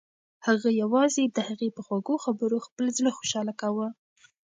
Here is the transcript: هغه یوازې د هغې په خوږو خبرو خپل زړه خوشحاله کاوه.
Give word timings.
هغه 0.47 0.69
یوازې 0.81 1.23
د 1.25 1.37
هغې 1.49 1.69
په 1.75 1.81
خوږو 1.85 2.15
خبرو 2.25 2.57
خپل 2.67 2.85
زړه 2.97 3.11
خوشحاله 3.17 3.53
کاوه. 3.61 3.87